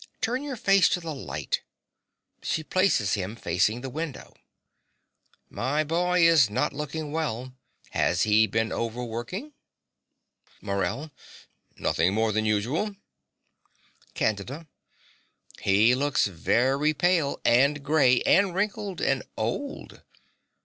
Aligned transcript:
Turn 0.19 0.41
your 0.41 0.55
face 0.55 0.89
to 0.89 0.99
the 0.99 1.13
light. 1.13 1.61
(She 2.41 2.63
places 2.63 3.13
him 3.13 3.35
facing 3.35 3.81
the 3.81 3.89
window.) 3.91 4.33
My 5.47 5.83
boy 5.83 6.25
is 6.27 6.49
not 6.49 6.73
looking 6.73 7.11
well. 7.11 7.53
Has 7.91 8.23
he 8.23 8.47
been 8.47 8.71
overworking? 8.73 9.53
MORELL. 10.59 11.11
Nothing 11.77 12.15
more 12.15 12.31
than 12.31 12.45
usual. 12.45 12.95
CANDIDA. 14.15 14.65
He 15.59 15.93
looks 15.93 16.25
very 16.25 16.95
pale, 16.95 17.39
and 17.45 17.83
grey, 17.83 18.21
and 18.23 18.55
wrinkled, 18.55 19.01
and 19.01 19.21
old. 19.37 20.01